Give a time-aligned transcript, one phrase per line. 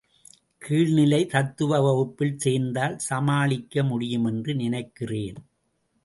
[0.61, 5.37] கீழ்நிலை, தத்துவ வகுப்பில் சேர்ந்தால் சமாளிக்க முடியுமென்று நினைக்கிறேன்.